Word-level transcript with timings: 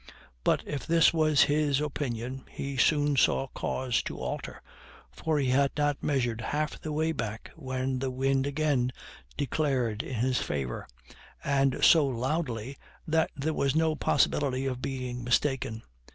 But, 0.43 0.63
if 0.65 0.87
this 0.87 1.13
was 1.13 1.43
his 1.43 1.79
opinion, 1.79 2.45
he 2.49 2.75
soon 2.75 3.15
saw 3.17 3.45
cause 3.49 4.01
to 4.01 4.17
alter; 4.17 4.59
for 5.11 5.37
he 5.37 5.49
had 5.49 5.69
not 5.77 6.01
measured 6.01 6.41
half 6.41 6.81
the 6.81 6.91
way 6.91 7.11
back 7.11 7.51
when 7.55 7.99
the 7.99 8.09
wind 8.09 8.47
again 8.47 8.91
declared 9.37 10.01
in 10.01 10.15
his 10.15 10.39
favor, 10.39 10.87
and 11.43 11.83
so 11.85 12.07
loudly, 12.07 12.77
that 13.07 13.29
there 13.35 13.53
was 13.53 13.75
no 13.75 13.95
possibility 13.95 14.65
of 14.65 14.81
being 14.81 15.23
mistaken. 15.23 15.83